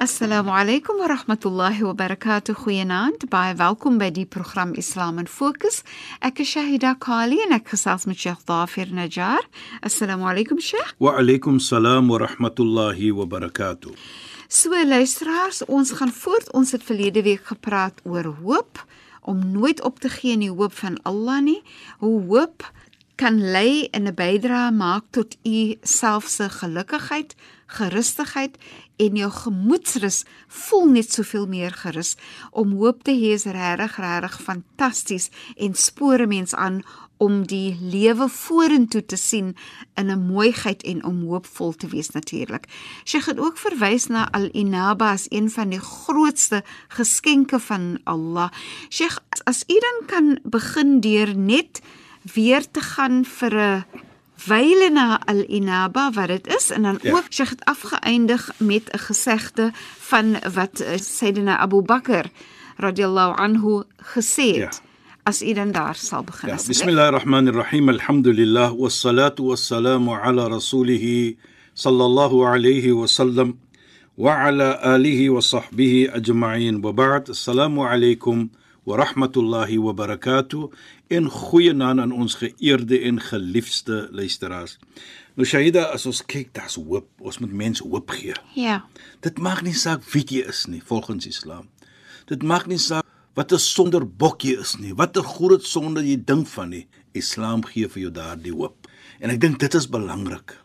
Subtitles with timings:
[0.00, 2.54] Assalamu alaykum wa rahmatullahi wa barakatuh.
[2.54, 3.26] Goeienaand.
[3.28, 5.82] Baie welkom by die program Islam in Fokus.
[6.24, 9.44] Ek is Shahida Kali en ek gesels met Sheikh Dafir Najjar.
[9.84, 10.94] Assalamu alaykum Sheikh.
[10.96, 13.92] Wa alaykum salaam wa rahmatullahi wa barakatuh.
[14.48, 16.48] So luisteraars, ons gaan voort.
[16.56, 18.80] Ons het verlede week gepraat oor hoop
[19.20, 21.60] om nooit op te gee in die hoop van Allah nie.
[22.00, 22.64] Hoe hoop
[23.20, 28.56] kan lei in 'n bydrae maak tot u self se gelukigheid, gerustigheid
[29.00, 32.16] en jou gemoedsrus voel net soveel meer gerus.
[32.50, 36.82] Om hoop te hê is regtig regtig fantasties en spore mens aan
[37.20, 39.54] om die lewe vorentoe te sien
[40.00, 42.64] in 'n mooiheid en om hoopvol te wees natuurlik.
[43.04, 48.50] Sy het ook verwys na al-inaba as een van die grootste geskenke van Allah.
[48.88, 51.80] Sheikh, as u dan kan begin deur net
[52.34, 53.84] weer te gaan vir 'n
[54.46, 57.12] wyle na al-inaba wat dit is en dan ja.
[57.12, 62.24] ook sy het afgeëindig met 'n gesegde van wat Sayyidina Abu Bakr
[62.76, 64.80] radhiyallahu anhu gesê het.
[64.80, 64.88] Ja.
[65.22, 66.48] As u dan daar sal begin.
[66.48, 67.88] Ja, Bismillahirrahmanirrahim.
[67.88, 71.36] Alhamdulillah wassalatu wassalamu ala rasulih
[71.74, 73.58] sallallahu alayhi wa sallam
[74.16, 76.80] wa ala alihi wa sahbihi ajma'in.
[76.80, 77.28] Wa ba'd.
[77.28, 78.50] Assalamu alaykum
[78.84, 80.72] wa rahmatullahi wa barakatuh
[81.10, 84.76] en goeie naam aan ons geëerde en geliefde luisteraars.
[85.34, 87.08] Nou Shaida, as ons kyk, daar's hoop.
[87.18, 88.36] Ons moet mense hoop gee.
[88.54, 88.80] Ja.
[89.24, 91.66] Dit maak nie saak wie jy is nie volgens Islam.
[92.30, 94.94] Dit maak nie saak wat 'n sonder bokkie is nie.
[94.94, 96.86] Watter groot sonde jy dink van nie.
[97.12, 98.86] Islam gee vir jou daardie hoop.
[99.20, 100.58] En ek dink dit is belangrik.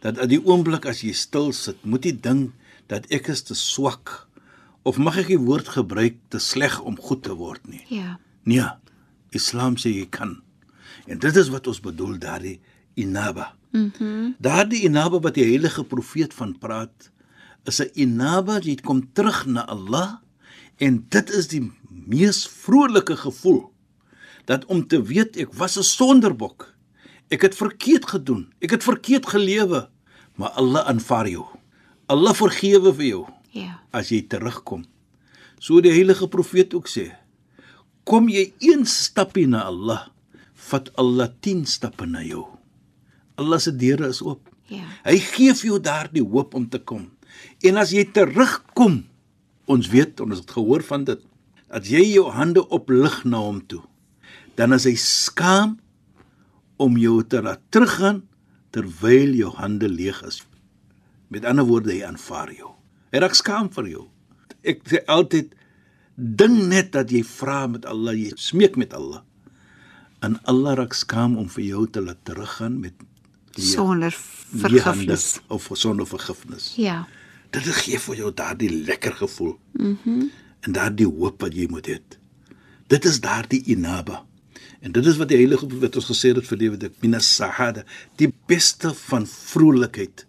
[0.00, 2.52] Dat in die oomblik as jy stil sit, moet jy dink
[2.86, 4.28] dat ek is te swak
[4.82, 7.84] of mag ek die woord gebruik te sleg om goed te word nie.
[7.88, 8.18] Ja.
[8.44, 8.81] Nee.
[9.36, 10.36] Islam sê jy kan.
[11.06, 12.60] En dit is wat ons bedoel daardie
[12.94, 13.54] inaba.
[13.72, 13.90] Mhm.
[14.00, 17.10] Mm daardie inaba wat die heilige profeet van praat,
[17.64, 20.20] is 'n inaba wat kom terug na Allah
[20.76, 23.72] en dit is die mees vrolike gevoel
[24.44, 26.74] dat om te weet ek was 'n sonderbok.
[27.28, 28.52] Ek het verkeerd gedoen.
[28.60, 29.88] Ek het verkeerd gelewe,
[30.36, 31.46] maar Allah aanvaar jou.
[32.06, 33.26] Allah vergewe vir jou.
[33.50, 33.80] Ja.
[33.90, 34.84] As jy terugkom.
[35.58, 37.12] So die heilige profeet ook sê,
[38.08, 40.08] kom jy een stapie na Allah,
[40.70, 42.46] vat Allah 10 stappe na jou.
[43.40, 44.48] Allah se deure is oop.
[44.72, 44.86] Ja.
[45.04, 47.10] Hy gee vir jou daardie hoop om te kom.
[47.64, 49.02] En as jy terugkom,
[49.70, 51.20] ons weet, ons het gehoor van dit,
[51.72, 53.82] as jy jou hande oplig na hom toe,
[54.58, 55.78] dan is hy skaam
[56.82, 58.22] om jou te laat teruggaan
[58.72, 60.42] terwyl jou hande leeg is.
[61.32, 62.72] Met ander woorde, hy aanvaar jou.
[63.12, 64.06] Hy raak skaam vir jou.
[64.64, 65.52] Ek sê altyd
[66.14, 69.22] ding net dat jy vra met Allah, jy smeek met Allah.
[70.22, 72.94] En Allah raak skaam om vir jou te laat teruggaan met
[73.58, 74.14] sonder
[74.62, 76.74] vergifnis of sonder vergifnis.
[76.76, 77.06] Ja.
[77.52, 79.58] Dit gee vir jou daardie lekker gevoel.
[79.72, 79.98] Mhm.
[80.04, 80.30] Mm
[80.62, 81.96] en daardie hoop wat jy moet hê.
[82.86, 84.20] Dit is daardie inaba.
[84.82, 87.84] En dit is wat die heilige wat ons gesê het vir lewe dit minas sahada,
[88.20, 90.26] die beste van vrolikheid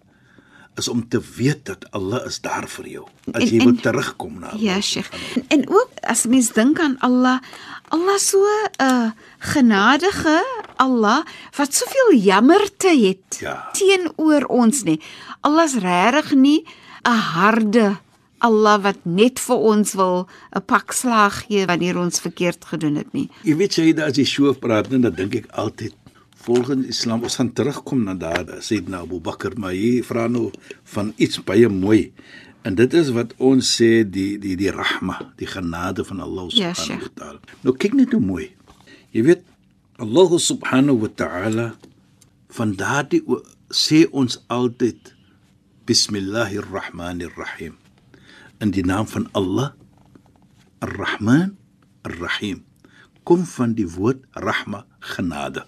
[0.77, 4.49] is om te weet dat Allah is daar vir jou as jy wil terugkom na
[4.53, 4.61] Allah.
[4.61, 5.09] Ja, Sheikh.
[5.35, 7.39] En, en ook as mens dink aan Allah,
[7.93, 10.41] Allah so 'n uh, genadige
[10.75, 11.23] Allah
[11.57, 13.69] wat soveel jammerte het Ja.
[13.73, 14.99] teenoor ons nie.
[15.41, 16.65] Allah is regtig nie
[17.05, 17.97] 'n harde
[18.43, 23.13] Allah wat net vir ons wil 'n pak slag gee wanneer ons verkeerd gedoen het
[23.13, 23.29] nie.
[23.43, 25.93] Jy weet jy as jy so praat, dan dink ek altyd
[26.43, 30.49] volgens Islam ons gaan terugkom na daar Sayyidina Abu Bakr, maar jy vra nou
[30.95, 32.11] van iets baie mooi.
[32.63, 36.73] En dit is wat ons sê die die die rahma, die genade van Allah Ja,
[36.73, 37.57] subhanahu wa ta'ala.
[37.63, 38.51] Nou kyk net hoe mooi.
[39.15, 39.43] Jy weet
[40.03, 41.67] Allah subhanahu wa ta'ala
[42.53, 43.23] van daardie
[43.73, 45.13] sê ons altyd
[45.87, 47.75] bismillahir rahmanir rahim
[48.63, 49.73] in die naam van Allah
[50.83, 51.57] Ar-Rahman
[52.07, 52.63] Ar-Rahim
[53.27, 55.65] kom van die woord rahma genade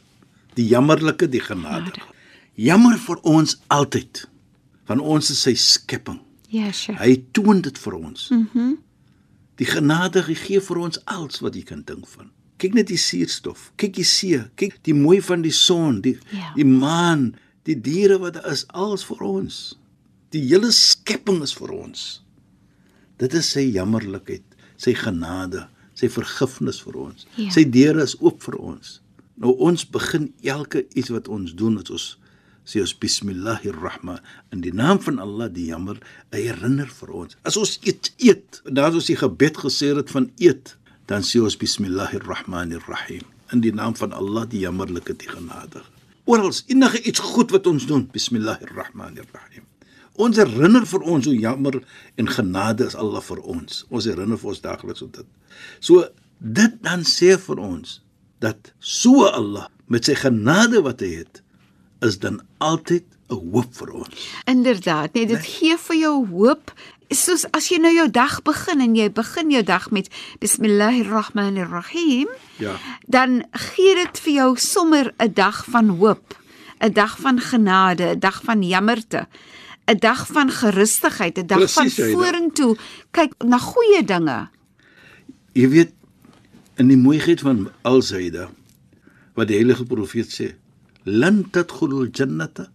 [0.56, 1.92] die jammerlike die genade
[2.56, 4.26] jammer vir ons altyd
[4.88, 6.22] van ons is sy skepping
[6.56, 7.00] Ja, Sheikh.
[7.02, 8.30] Hy toon dit vir ons.
[8.32, 8.48] Mhm.
[8.54, 8.76] Mm
[9.56, 12.28] die genade gee vir ons alles wat jy kan dink van.
[12.60, 16.52] Kyk net die suurstof, kyk die see, kyk die mooi van die son, die Ja.
[16.58, 19.78] die maan, die diere wat daar is, alles vir ons.
[20.32, 22.22] Die hele skepping is vir ons.
[23.18, 24.44] Dit is sy jammerlikheid,
[24.76, 27.26] sy genade, sy vergifnis vir ons.
[27.38, 27.50] Ja.
[27.56, 29.00] Sy deure is oop vir ons.
[29.42, 32.06] Nou ons begin elke iets wat ons doen, as ons
[32.66, 34.24] sê ons bismillahirrahman
[34.56, 36.00] in die naam van Allah die jammer,
[36.34, 37.38] herinner vir ons.
[37.46, 40.74] As ons eet, eet, nadat ons die gebed gesê het van eet,
[41.12, 45.86] dan sê ons bismillahirrahmanirrahim in die naam van Allah die jammerlike die genadige.
[46.26, 49.68] Oral enige iets goed wat ons doen, bismillahirrahmanirrahim.
[50.18, 51.78] Ons herinner vir ons hoe jammer
[52.18, 53.84] en genade is Allah vir ons.
[53.92, 55.28] Ons herinner vir ons daagliks op dit.
[55.84, 56.08] So
[56.40, 58.00] dit dan sê vir ons
[58.40, 61.42] dat so Allah met sy genade wat hy het
[62.02, 64.30] is dan altyd 'n hoop vir ons.
[64.46, 66.74] Inderdaad, nee, dit gee vir jou hoop.
[67.10, 70.10] Soos as jy nou jou dag begin en jy begin jou dag met
[70.40, 72.28] bismillahirrahmanirrahim,
[72.58, 72.76] Ja.
[73.08, 76.38] dan gee dit vir jou sommer 'n dag van hoop,
[76.80, 79.28] 'n dag van genade, 'n dag van jammerte,
[79.88, 82.78] 'n dag van gerustigheid, 'n dag Presies, van vorentoe
[83.12, 84.50] kyk na goeie dinge.
[85.54, 85.94] Jy weet
[86.78, 88.50] in die mooiheid van Al-Zaida
[89.36, 90.54] wat die heilige profeet sê,
[91.04, 92.70] "Lan tadkhulul jannata"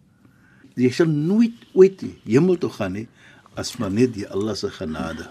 [0.76, 3.08] Jy sal nooit ooit die hemel toe gaan nie
[3.56, 5.26] as maar net die Allah se genade.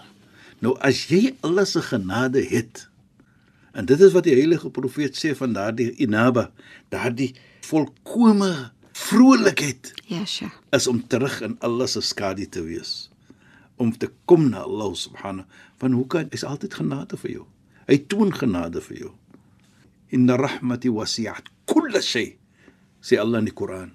[0.60, 2.88] Nou as jy Allah se genade het
[3.72, 6.50] en dit is wat die heilige profeet sê van daardie inaba,
[6.90, 10.50] daardie volkomme vrolikheid Ja, sja.
[10.72, 13.10] is om terug in Allah se skadu te wees.
[13.76, 15.46] Om te kom na Allah subhanahu
[15.78, 17.46] van hoe kan is altyd genade vir jou.
[17.90, 19.12] Hy toon genade vir jou.
[20.14, 22.36] Inna rahmati wasi'at kull shay.
[23.02, 23.90] Sê Allah in die Koran.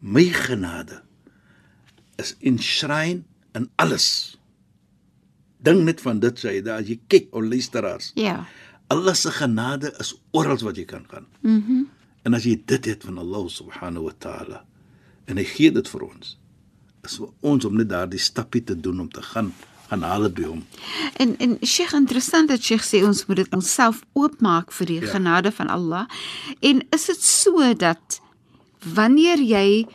[0.00, 1.00] My genade
[2.20, 3.24] is enshrin
[3.56, 4.36] in alles.
[5.64, 8.44] Dink net van dit sê dat as jy kyk o luisteraars, Ja.
[8.90, 11.26] Allah se genade is oral wat jy kan gaan.
[11.42, 11.72] Mhm.
[11.72, 11.88] Mm
[12.24, 14.58] en as jy dit het van Allah subhanahu wa ta'ala
[15.30, 16.34] en hy gee dit vir ons,
[17.06, 19.52] is vir ons om net daardie stappie te doen om te gaan
[19.90, 20.62] gaan haal dit by hom.
[21.22, 25.10] En en Sheikh interessant dat Sheikh sê ons moet dit onsself oopmaak vir die Ja.
[25.16, 26.06] genade van Allah.
[26.60, 28.20] En is dit so dat
[28.94, 29.86] wanneer jy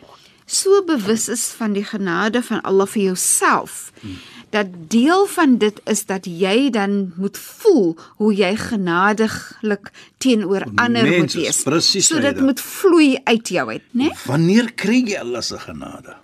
[0.46, 4.18] so bewus is van die genade van Allah vir jouself, hmm.
[4.50, 11.18] dat deel van dit is dat jy dan moet voel hoe jy genadiglik teenoor ander
[11.18, 11.62] moet wees.
[11.62, 14.06] presies, So dit moet vloei uit jou uit, né?
[14.06, 14.12] Nee?
[14.26, 16.14] Wanneer kry jy Allah se genade?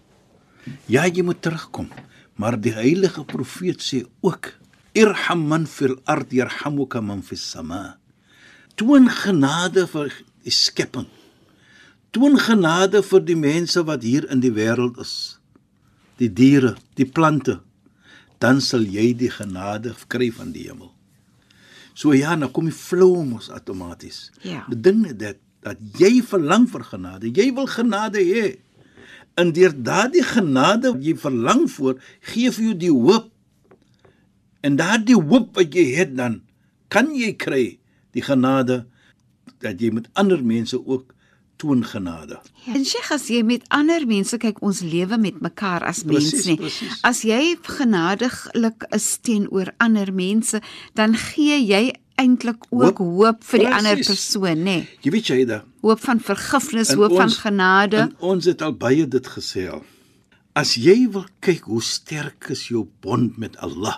[0.87, 1.89] Ja, jy moet terugkom,
[2.43, 4.53] maar die heilige profeet sê ook:
[4.99, 7.99] "Irham man fil ard yarhamuka man fis sama."
[8.75, 10.11] Toon genade vir
[10.43, 11.06] die skepping.
[12.11, 15.39] Toon genade vir die mense wat hier in die wêreld is.
[16.19, 17.61] Die diere, die plante.
[18.39, 20.91] Dan sal jy die genade kry van die hemel.
[21.94, 24.31] So ja, nou kom die flow mos outomaties.
[24.43, 24.65] Ja.
[24.69, 27.31] Die ding is dat dat jy verlang vir genade.
[27.31, 28.56] Jy wil genade hê.
[29.34, 32.00] En deur daardie genade wat jy verlang voor,
[32.32, 33.31] gee vir jou die hoop.
[34.61, 36.43] En daardie hoop wat jy het dan
[36.93, 37.64] kan jy kry
[38.12, 38.82] die genade
[39.64, 41.14] dat jy met ander mense ook
[41.62, 42.40] toon genade.
[42.67, 42.75] Ja.
[42.75, 46.56] En Sheikh, as jy met ander mense kyk, ons lewe met mekaar as mens nie.
[46.58, 46.99] presies.
[47.06, 50.58] As jy genadiglik is teenoor ander mense,
[50.98, 51.84] dan gee jy
[52.17, 52.99] eintlik ook Hoop.
[52.99, 54.87] hoop vir die ander persoon, nê?
[55.03, 55.65] Jy weet jy da.
[55.83, 57.97] Hoop van vergifnis, En hoop van ons- genade.
[57.97, 59.83] En ons het al baie dit gesê al.
[60.55, 63.97] As jy wil kyk hoe sterk is jou bond met Allah,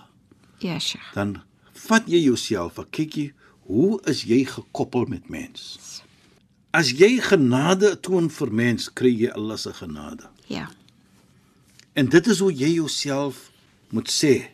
[0.58, 1.12] Ja, Sheikh.
[1.14, 1.42] dan
[1.72, 3.32] vat jy jouself, kyk jy
[3.66, 5.78] hoe is jy gekoppel met mens?
[6.72, 10.24] As jy genade toon vir mens, kry jy Allah se genade.
[10.46, 10.68] Ja.
[11.94, 13.50] En dit is hoe jy jouself
[13.90, 14.48] moet sê.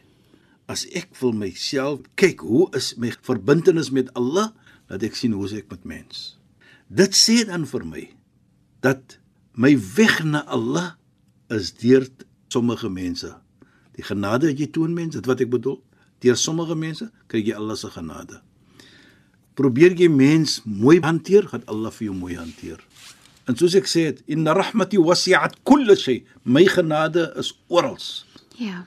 [0.70, 4.52] As ek wil myself kyk, hoe is my verbintenis met Allah,
[4.90, 6.34] dat ek sien hoe is ek met mens.
[6.86, 8.04] Dit sê dan vir my
[8.82, 9.18] dat
[9.58, 10.94] my weg na Allah
[11.52, 12.06] is deur
[12.50, 13.30] sommige mense.
[13.98, 15.80] Die genade wat jy toon mense, dit wat ek bedoel,
[16.22, 18.40] deur sommige mense kry jy Allah se genade.
[19.58, 22.80] Probeer jy mens mooi hanteer, gaan Allah vir jou mooi hanteer.
[23.50, 26.22] En soos ek sê, inna rahmati wasi'at kull shay.
[26.44, 27.98] My genade is oral.
[28.60, 28.84] Ja.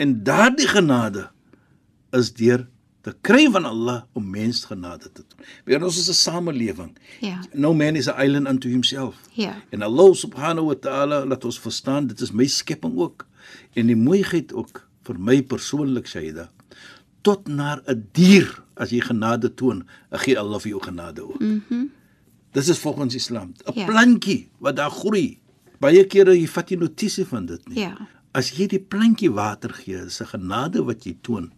[0.00, 1.28] En daardie genade
[2.16, 2.64] is deur
[3.04, 5.46] te kry van Allah om mens genade te doen.
[5.64, 6.96] Want ons is 'n samelewing.
[7.20, 7.40] Ja.
[7.52, 9.16] No man is an island unto himself.
[9.32, 9.62] Ja.
[9.70, 13.26] En Allah subhanahu wa ta'ala laat ons verstaan dit is my skepping ook.
[13.72, 16.50] En die mooiheid ook vir my persoonlik Shaida
[17.22, 21.40] tot na 'n dier as jy genade toon, dan gee Allah vir jou genade ook.
[21.40, 21.60] Mhm.
[21.68, 21.90] Mm
[22.52, 23.52] Dis is volgens Islam.
[23.66, 23.86] 'n Ja.
[23.86, 25.38] Plantjie wat daar groei.
[25.78, 27.78] Baie kere jy vat jy notisie van dit nie.
[27.78, 28.08] Ja.
[28.32, 31.50] As jy die plantjie water gee, is 'n genade wat jy toon.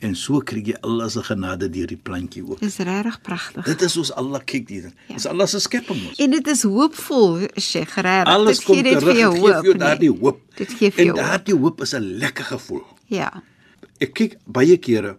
[0.00, 2.60] En so kry jy Allah se genade deur die plantjie ook.
[2.60, 3.64] Dis regtig pragtig.
[3.64, 4.92] Dit is ons Allah kyk hier.
[5.08, 5.14] Ja.
[5.14, 6.18] Dis Allah se skepping ons.
[6.18, 8.34] En dit is hoopvol, Sheikh, regtig.
[8.34, 9.78] Alles Dit kom gee dit terug vir jou en gee jou hoop.
[9.78, 10.20] daardie nee.
[10.20, 10.40] hoop.
[10.56, 11.26] Dit gee vir En jou hoop.
[11.26, 12.84] daardie hoop is 'n lekker gevoel.
[13.06, 13.42] Ja.
[14.00, 15.16] Ek kyk baie kere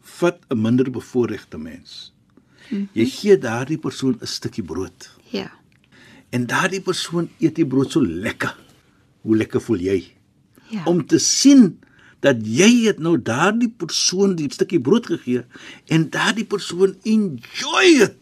[0.00, 2.12] vat 'n minder bevoorregte mens.
[2.70, 2.88] Mhm.
[2.94, 5.10] Jy gee daardie persoon 'n stukkie brood.
[5.30, 5.50] Ja.
[6.30, 8.56] En daardie persoon eet die brood so lekker.
[9.22, 9.98] Hoe lekker voel jy?
[10.72, 10.84] Ja.
[10.88, 11.78] Om te sien
[12.22, 15.42] dat jy het nou daardie persoon die stukkie brood gegee
[15.90, 18.16] en daardie persoon enjoy dit.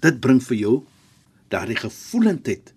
[0.00, 0.74] Dit bring vir jou
[1.52, 2.72] daardie gevoelendheid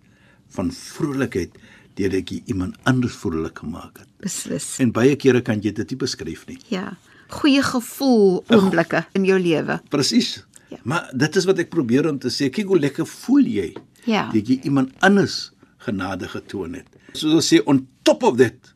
[0.56, 1.54] van vrolikheid
[1.94, 4.08] deurdat jy iemand anders vrolik gemaak het.
[4.24, 4.78] beslis.
[4.82, 6.58] En baie kere kan jy dit nie beskryf nie.
[6.72, 6.96] Ja.
[7.34, 9.80] Goeie gevoel oomblikke in jou lewe.
[9.90, 10.44] Presies.
[10.70, 10.78] Ja.
[10.82, 13.68] Maar dit is wat ek probeer om te sê, kyk hoe lekker voel jy.
[14.08, 14.26] Ja.
[14.32, 15.52] Dat jy iemand anders
[15.86, 16.88] genade getoon het.
[17.12, 18.72] Soos ons sê on top of that.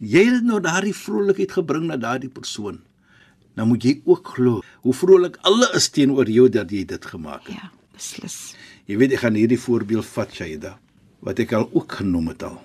[0.00, 2.80] Jy het nou daardie vrolikheid gebring na daardie persoon.
[3.58, 7.50] Nou moet jy ook glo hoe vrolik alle is teenoor jou dat jy dit gemaak
[7.50, 7.58] het.
[7.58, 8.38] Ja, beslis.
[8.88, 10.78] Jy weet ek gaan hierdie voorbeeld vat Shaida
[11.20, 12.56] wat ek al ook genoem het al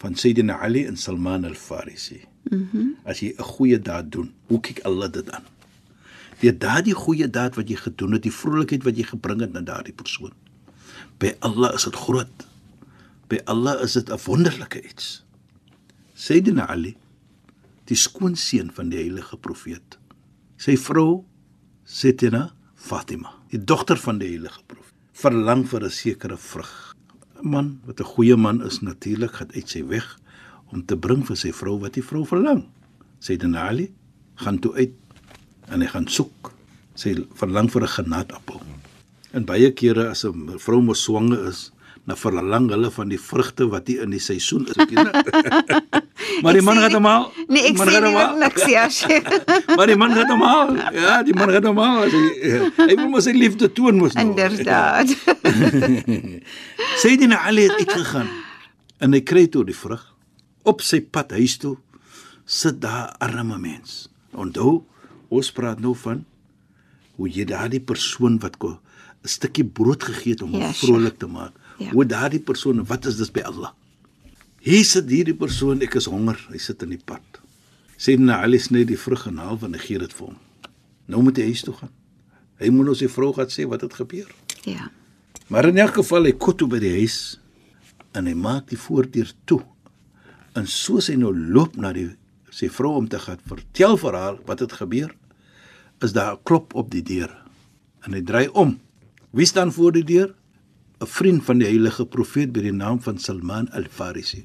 [0.00, 2.20] van Sayyidina Ali en Salman al-Farisi.
[2.50, 2.66] Mhm.
[2.72, 5.44] Mm As jy 'n goeie daad doen, hoe kyk Allah dit aan?
[6.40, 9.60] Deur daardie goeie daad wat jy gedoen het, die vrolikheid wat jy gebring het na
[9.60, 10.32] daardie persoon.
[11.18, 12.46] By Allah is dit groot.
[13.30, 15.22] By Allah is dit 'n wonderlike iets.
[16.14, 16.96] Sayyidina Ali,
[17.86, 19.98] die skoonseun van die heilige profeet.
[20.56, 21.24] Sy vrou
[21.84, 26.96] Sayyidina Fatima, die dogter van die heilige profeet, verlang vir 'n sekere vrug.
[27.38, 30.18] 'n Man wat 'n goeie man is natuurlik gaan uit sy weg
[30.72, 32.66] om te bring vir sy vrou wat die vrou verlang.
[33.20, 33.92] Sayyidina Ali
[34.34, 34.94] gaan toe uit
[35.68, 36.52] en hy gaan soek.
[36.94, 38.60] Sy verlang vir 'n granaatappel.
[39.32, 41.70] En baie kere as 'n vrou mos swanger is,
[42.10, 44.78] dan verlang hulle van die vrugte wat nie in die seisoen is
[46.42, 47.26] maar die man gaan hom haal.
[47.48, 48.86] Nee, ek Die nie hom niks ja.
[49.76, 50.72] Maar die man gaan hom haal.
[50.96, 52.10] Ja, die man gaan hom haal.
[52.10, 54.26] Hy, hy wil mos sy liefde toon mos nou.
[54.26, 55.14] Inderdaad.
[57.02, 58.30] Sayyidina Ali het uitgegaan
[59.00, 60.02] en hy kry toe die vrug
[60.68, 61.76] op sy pad huis toe
[62.50, 64.08] sit daar arme mens.
[64.34, 64.80] Onthou,
[65.30, 66.24] ons praat nou van
[67.16, 68.56] hoe jy daardie persoon wat
[69.20, 70.88] 'n stukkie brood gegee het om hom Ja, ja, Sheikh.
[70.88, 71.52] vrolik te maak.
[71.80, 71.94] Ja.
[71.94, 73.72] Hoe daardie persoon, wat is dit by Allah?
[74.60, 77.40] Hier sit hierdie persoon, ek is honger, hy sit in die pad.
[77.96, 80.38] Sayyidina Ali sny die vrug en haal van die gee dit vir hom.
[81.08, 81.92] Nou moet hy huis toe gaan.
[82.60, 84.28] Hy moet nou sy vrou gaan sê wat het gebeur.
[84.68, 84.90] Ja.
[85.48, 87.38] Maar in elk geval hy kom toe by die huis
[88.16, 89.62] en hy maak die voordeur toe.
[90.58, 92.10] En soos hy nou loop na die
[92.52, 95.14] sy vrou om te gaan vertel vir haar wat het gebeur,
[96.04, 97.30] is daar 'n klop op die deur.
[98.04, 98.80] En hy draai om.
[99.32, 100.34] Wie staan voor die deur?
[101.00, 104.42] 'n Vriend van die heilige profeet by die naam van Salman al-Farisi.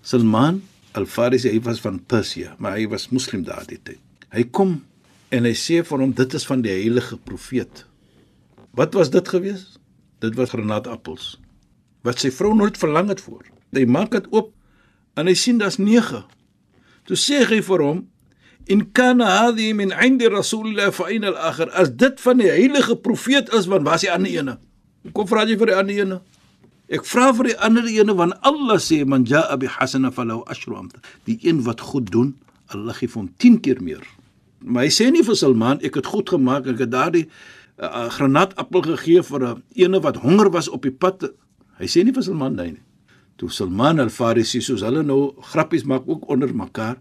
[0.00, 0.62] Salman
[0.96, 4.00] al-Farisi hy was van Persië, maar hy was moslim daardie tyd.
[4.32, 4.78] Hy kom
[5.28, 7.84] en hy sê vir hom dit is van die heilige profeet.
[8.72, 9.76] Wat was dit gewees?
[10.24, 11.34] Dit was granaatappels.
[12.00, 13.44] Wat sy vrou nooit verlang het voor.
[13.76, 14.54] Hy maak dit oop
[15.20, 16.24] en hy sien daar's 9.
[17.04, 18.06] Toe sê hy vir hom:
[18.64, 23.52] "In kana hadhi min 'indi rasulillah fa aina al-akhir?" As dit van die heilige profeet
[23.52, 24.58] is, want waar is die ander ene?
[25.12, 26.20] Kom vra jy vir die ander ene?
[26.88, 30.76] Ek vra vir die ander ene want Allah sê man jaa bi hasana falahu ashru
[30.78, 31.02] amthal.
[31.28, 32.34] Die een wat goed doen,
[32.72, 34.04] Allah gee vir hom 10 keer meer.
[34.64, 38.86] Maar hy sê nie vir Salman ek het goed gemaak ek het daardie uh, granaatappel
[38.94, 41.28] gegee vir 'n ene wat honger was op die pad.
[41.80, 42.84] Hy sê nie vir Salman nee nie.
[43.36, 46.96] Toe Salman al-Farisi soos hulle nou grappies maak ook onder mekaar,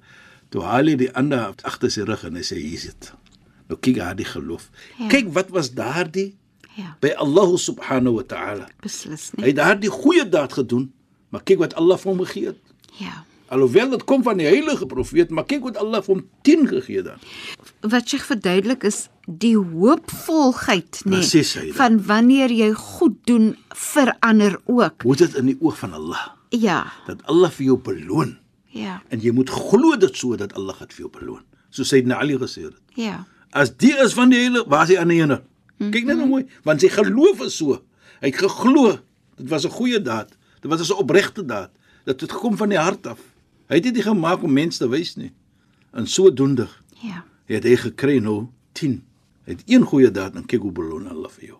[0.49, 3.13] toe haal hy die ander agter sy rug en hy sê hier is dit.
[3.69, 4.71] Nou kyk hy die geloof.
[4.99, 5.07] Ja.
[5.07, 6.33] Kyk wat was daardie
[6.75, 8.67] Ja, by Allah subhanahu wa ta'ala.
[8.81, 9.45] beslis Hy nie.
[9.51, 10.91] het daardie goeie daad gedoen,
[11.29, 12.57] maar kyk wat Allah vir hom gegee het.
[12.97, 13.23] Ja.
[13.53, 17.03] Alhoewel dit kom van die heilige profeet, maar kyk wat Allah vir hom 10 gegee
[17.05, 17.19] dan.
[17.81, 21.73] Wat jy verduidelik is die hoopvolheid, nê, Saida.
[21.77, 25.01] van wanneer jy goed doen verander ook.
[25.03, 26.85] Hoe dit in die oog van Allah Ja.
[27.07, 28.37] dat Allah vir jou beloon
[28.71, 29.01] Ja.
[29.09, 31.41] en jy moet glo dit so dat Allah dit vir jou beloon.
[31.69, 32.73] So Sayyidina Ali gesê het.
[32.95, 33.25] Ja.
[33.51, 35.41] As die is van die heilige, waar is die ander ene?
[35.77, 37.81] Kyk net nou mooi, want sy geloof is so.
[38.21, 38.99] Hy het geglo.
[39.37, 40.29] Dit was 'n goeie daad.
[40.61, 41.71] Dit was 'n opregte daad.
[42.05, 43.19] Dit het gekom van die hart af.
[43.67, 45.31] Hy het dit nie gemaak om mense te wys nie.
[45.91, 46.67] En sodoende
[47.01, 47.23] Ja.
[47.45, 49.03] het hy gekry nou 10.
[49.45, 51.57] Hy het een goeie daad en kyk hoe beloon Allah vir jou.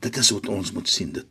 [0.00, 1.26] Dit is wat ons moet sien dit.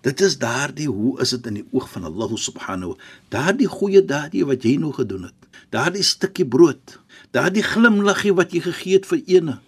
[0.00, 2.94] Dit is daardie hoe is dit in die oog van Allah subhanahu.
[3.28, 5.34] Daardie goeie daadie wat jy nou gedoen het.
[5.70, 6.98] Daardie stukkie brood.
[7.30, 9.58] Daardie glimlaggie wat jy gegee het vir ene.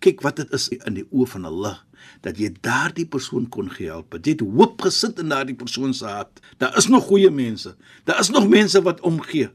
[0.00, 1.78] Kyk wat dit is in die oë van Allah
[2.24, 4.16] dat jy daardie persoon kon gehelp.
[4.20, 6.40] Jy het hoop gesit in daardie persoon se hart.
[6.60, 7.74] Daar is nog goeie mense.
[8.08, 9.50] Daar is nog mense wat omgee.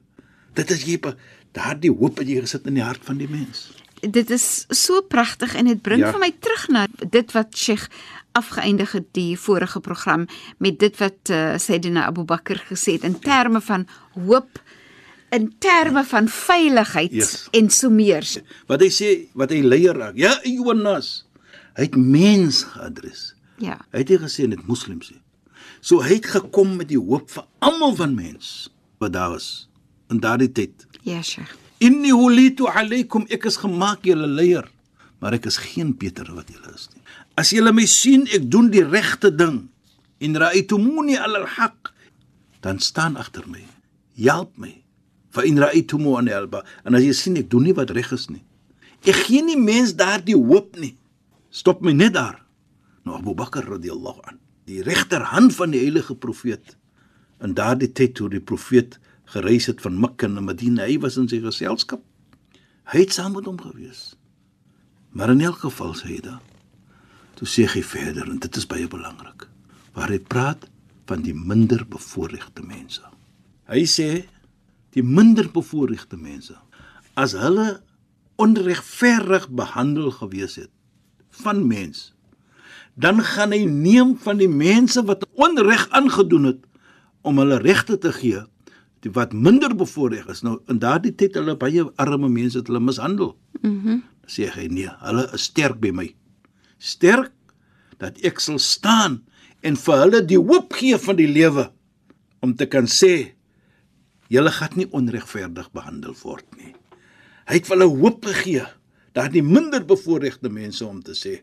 [0.53, 0.99] Dit is jy
[1.55, 3.67] daardie hoop wat jy gesit in die hart van die mens.
[4.01, 6.05] Dit is so pragtig en dit bring Ja.
[6.05, 6.11] ja.
[6.11, 7.87] vir my terug na dit wat Sheikh
[8.35, 10.25] afgeëindig het die vorige program
[10.57, 14.59] met dit wat uh, Sayyidina Abu Bakr gesê het in terme van hoop
[15.36, 17.48] in terme van veiligheid Yes.
[17.51, 18.24] en so meer.
[18.68, 20.15] Wat hy sê, wat hy leier raak.
[20.18, 21.25] Ja, Jonas.
[21.75, 23.34] Hy het mens geadres.
[23.60, 23.77] Ja.
[23.92, 25.22] Hy het nie gesê net moslems nie.
[25.82, 28.70] So hy het gekom met die hoop vir almal van mens
[29.04, 29.68] wat daar was
[30.10, 30.86] in daardie tyd.
[31.04, 31.51] Ja, Sheikh.
[31.84, 34.65] Inni hulitu alaykum ek is gemaak julle leier,
[35.20, 37.01] maar ek is geen Peter wat julle is nie.
[37.36, 39.65] As julle my sien ek doen die regte ding
[40.24, 41.92] en ra'aytumuni ala al-haq
[42.63, 43.62] dan staan agter my.
[44.18, 44.72] Help my.
[45.36, 48.30] Fa in ra'aytumu an alba en as jy sien ek doen nie wat reg is
[48.32, 48.44] nie.
[49.06, 50.96] Ek gee nie mens daardie hoop nie.
[51.51, 52.39] Stop my net daar.
[53.06, 56.77] Nou Abu Bakr radhiyallahu an, die regterhand van die heilige profeet
[57.44, 58.98] in daardie tyd toe die profeet
[59.30, 62.01] gereis het van Mekka na Madina, hy was in sy geselskap.
[62.94, 64.13] Hy het saam met hom gewees.
[65.15, 66.38] Maar in elk geval sê hy da.
[67.39, 69.48] Toe sê hy verder en dit is baie belangrik.
[69.96, 70.68] Waar hy praat
[71.10, 73.04] van die minder bevoorregte mense.
[73.70, 74.10] Hy sê
[74.95, 76.55] die minder bevoorregte mense
[77.19, 77.81] as hulle
[78.41, 80.71] onregverdig behandel gewees het
[81.43, 82.11] van mens
[82.95, 86.61] dan gaan hy neem van die mense wat onreg aangedoen het
[87.25, 88.43] om hulle regte te gee
[89.05, 90.41] die wat minder bevoorreg is.
[90.41, 93.35] Nou in daardie tyd hulle baie arme mense het hulle mishandel.
[93.61, 93.77] Mhm.
[93.77, 96.07] Mm sê hy nee hulle is sterk by my.
[96.81, 97.29] Sterk
[98.01, 99.19] dat ek sal staan
[99.61, 101.67] en vir hulle die hoop gee van die lewe
[102.41, 103.35] om te kan sê
[104.32, 106.74] julle gaan nie onregverdig behandel word nie.
[107.46, 108.65] Hy het hulle hoop gegee
[109.15, 111.39] daardie minder bevoorregte mense om te sê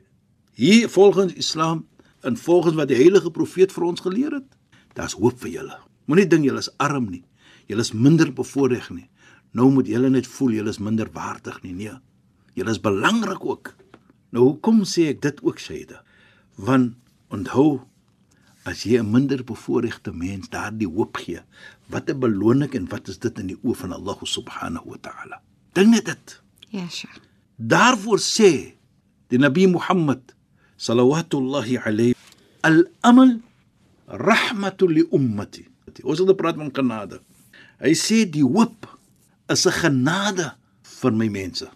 [0.59, 1.87] hier volgens Islam
[2.23, 4.49] en volgens wat die heilige profeet vir ons geleer het
[4.97, 5.79] daar's hoop vir julle.
[6.07, 7.23] Moenie dink julle is arm nie.
[7.71, 9.09] Julle is minder bevoorreg nie.
[9.57, 11.73] Nou moet julle net voel julle is minder waardig nie.
[11.73, 11.97] Nee
[12.55, 13.73] julle is belangrik ook.
[14.33, 16.03] Nou hoekom sê ek dit ook Shaida
[16.61, 16.99] want
[17.33, 17.81] onthou
[18.65, 21.41] as jy 'n minder bevoorregte mens daardie hoop gee
[21.89, 25.43] wat 'n beloning en wat is dit in die oë van Allah subhanahu wa ta'ala
[25.75, 27.21] dink net dit Ja, Sheikh.
[27.61, 28.73] Daarvoor sê
[29.29, 30.33] die Nabi Muhammad
[30.81, 32.17] salawatullahi alayhi
[32.65, 33.37] al-amal
[34.09, 35.67] rahmatu li ummati.
[36.01, 37.21] Ons het gepraat van genade.
[37.83, 38.89] Hy sê die hoop
[39.53, 41.69] is 'n genade vir my mense.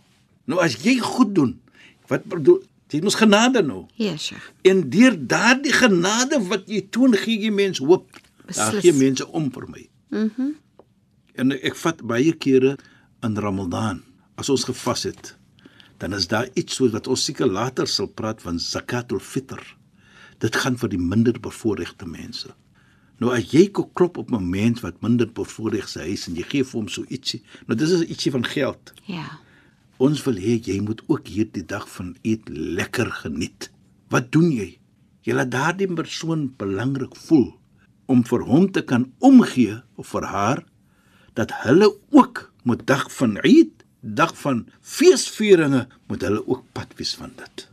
[0.48, 1.60] Nou as jy goed doen,
[2.08, 3.86] wat bedoel jy mos genade nou.
[3.94, 4.52] Ja, Sheikh.
[4.62, 8.10] En deur daardie genade wat jy toon, gee jy mens hoop.
[8.46, 8.80] Daar Beslis.
[8.80, 9.88] gee mense om vir my.
[10.10, 10.30] Mhm.
[10.38, 10.54] Mm
[11.36, 12.78] En ek vat baie kere
[13.22, 13.98] in Ramadan
[14.40, 15.36] as ons gevas het,
[16.00, 19.60] dan is daar iets soos wat ons seker later sal praat van zakatul fitr.
[20.40, 22.54] Dit gaan vir die minder bevoorregte mense.
[23.20, 26.64] Nou as jy klop op 'n mens wat minder bevoorreg se huis en jy gee
[26.64, 28.92] vir hom so ietsie, nou dis is ietsie van geld.
[29.04, 29.38] Ja.
[29.96, 33.70] Ons wil hê jy moet ook hierdie dag van eet lekker geniet.
[34.12, 34.74] Wat doen jy?
[35.24, 37.54] Jy laat daardie persoon belangrik voel
[38.12, 40.60] om vir hom te kan omgee of vir haar
[41.36, 47.14] dat hulle ook moet dag van Eid, dag van feesvieringe, moet hulle ook pad wees
[47.16, 47.66] van dit.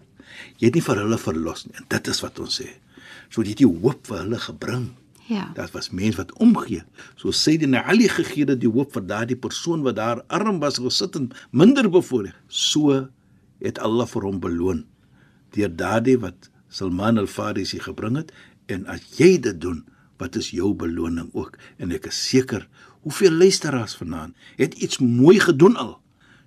[0.58, 2.70] Jy het nie vir hulle verlos nie en dit is wat ons sê.
[3.28, 4.88] So jy het die hoop vir hulle gebring.
[5.28, 5.52] Ja.
[5.56, 6.84] Dit was mense wat omgee.
[7.16, 11.16] So Sayyidina Ali gegee dat die hoop vir daardie persoon wat daar arm was gesit
[11.16, 12.36] en minder bevoorreg.
[12.48, 13.08] So
[13.64, 14.84] het Allah vir hom beloon
[15.54, 18.32] deur daardie wat Salman al-Farisi gebring het
[18.74, 19.84] en as jy dit doen,
[20.18, 21.58] wat is jou beloning ook?
[21.78, 22.66] En ek is seker
[23.04, 26.00] hoeveel luisteraars vanaand het iets mooi gedoen al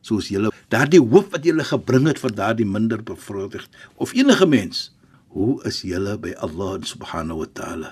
[0.06, 4.90] soos julle daardie hoop wat julle gebring het vir daardie minder bevoorreg of enige mens.
[5.36, 7.90] Hoe is julle by Allah subhanahu wa ta'ala?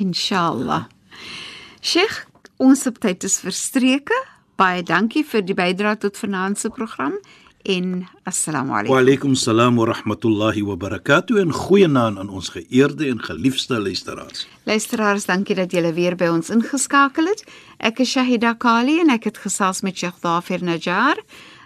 [0.00, 0.86] Inshallah.
[1.82, 2.26] Sheikh,
[2.58, 4.16] ons tyd is verstreke.
[4.60, 7.14] Baie dankie vir die bydrae tot vanaand se program
[7.64, 8.98] en assalamu Wa alaykum.
[8.98, 14.46] alaykum salaam wa rahmatullahi wa barakatuh en goeienaand aan ons geëerde en geliefde luisteraars.
[14.64, 17.44] Luisteraars, dankie dat julle weer by ons ingeskakel het.
[17.78, 21.20] Ek is Shahida Kali en ek het gesels met Sheikh Dafir Najjar.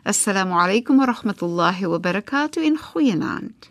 [0.04, 3.70] Assalamu alaykum wa rahmatullahi wa barakatuh en goeienaand.